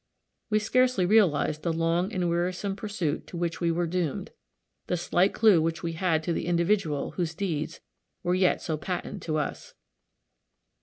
We 0.49 0.57
scarcely 0.57 1.05
realized 1.05 1.61
the 1.61 1.71
long 1.71 2.11
and 2.11 2.27
wearisome 2.27 2.75
pursuit 2.75 3.27
to 3.27 3.37
which 3.37 3.61
we 3.61 3.69
were 3.71 3.85
doomed 3.85 4.31
the 4.87 4.97
slight 4.97 5.31
clue 5.31 5.61
which 5.61 5.83
we 5.83 5.91
had 5.93 6.23
to 6.23 6.33
the 6.33 6.47
individual 6.47 7.11
whose 7.17 7.35
deeds 7.35 7.81
were 8.23 8.33
yet 8.33 8.63
so 8.63 8.77
patent 8.77 9.21
to 9.21 9.37
us. 9.37 9.75